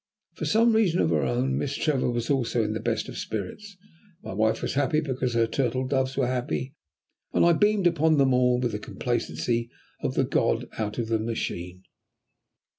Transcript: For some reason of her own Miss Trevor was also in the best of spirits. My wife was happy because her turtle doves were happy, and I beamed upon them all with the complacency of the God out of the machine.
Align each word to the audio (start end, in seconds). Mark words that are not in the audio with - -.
For 0.33 0.45
some 0.45 0.75
reason 0.75 0.99
of 0.99 1.11
her 1.11 1.21
own 1.21 1.59
Miss 1.59 1.75
Trevor 1.75 2.09
was 2.09 2.31
also 2.31 2.63
in 2.63 2.73
the 2.73 2.79
best 2.79 3.07
of 3.07 3.19
spirits. 3.19 3.77
My 4.23 4.33
wife 4.33 4.63
was 4.63 4.73
happy 4.73 4.99
because 4.99 5.35
her 5.35 5.45
turtle 5.45 5.85
doves 5.85 6.17
were 6.17 6.25
happy, 6.25 6.73
and 7.33 7.45
I 7.45 7.53
beamed 7.53 7.85
upon 7.85 8.17
them 8.17 8.33
all 8.33 8.59
with 8.59 8.71
the 8.71 8.79
complacency 8.79 9.69
of 9.99 10.15
the 10.15 10.23
God 10.25 10.67
out 10.79 10.97
of 10.97 11.07
the 11.09 11.19
machine. 11.19 11.83